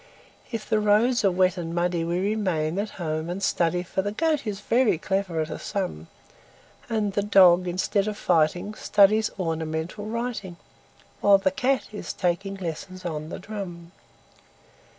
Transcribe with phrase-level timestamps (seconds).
[0.51, 4.59] If the roads are wet and muddyWe remain at home and study,—For the Goat is
[4.59, 10.57] very clever at a sum,—And the Dog, instead of fighting, Studies ornamental writing,
[11.19, 13.91] While the Cat is taking lessons on the drum.